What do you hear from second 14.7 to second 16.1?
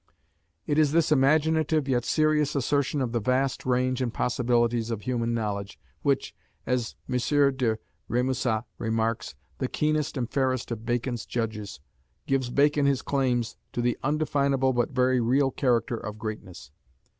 but very real character